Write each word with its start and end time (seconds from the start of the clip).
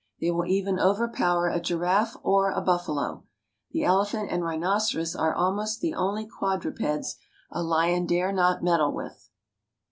They 0.19 0.31
will 0.31 0.47
even 0.47 0.79
overpower 0.79 1.47
a 1.47 1.61
giraffe 1.61 2.17
or 2.23 2.49
a 2.49 2.59
buffalo. 2.59 3.23
The 3.69 3.83
elephant 3.83 4.29
and 4.31 4.43
rhinoceros 4.43 5.15
are 5.15 5.35
almost 5.35 5.79
the 5.79 5.93
only 5.93 6.25
quadrupeds 6.25 7.17
a 7.51 7.61
lion 7.61 8.07
dare 8.07 8.31
not 8.31 8.63
meddle 8.63 8.93
with. 8.93 9.29